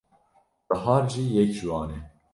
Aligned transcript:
Bihar 0.69 1.03
jî 1.11 1.23
yek 1.35 1.49
ji 1.57 1.65
wan 1.69 1.89
e. 1.99 1.99